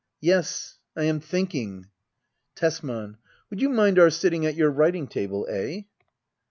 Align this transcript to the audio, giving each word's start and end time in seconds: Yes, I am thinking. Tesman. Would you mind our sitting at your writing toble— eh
Yes, 0.21 0.79
I 0.97 1.03
am 1.03 1.19
thinking. 1.19 1.85
Tesman. 2.55 3.17
Would 3.51 3.61
you 3.61 3.69
mind 3.69 3.99
our 3.99 4.09
sitting 4.09 4.47
at 4.47 4.55
your 4.55 4.71
writing 4.71 5.07
toble— 5.07 5.45
eh 5.47 5.81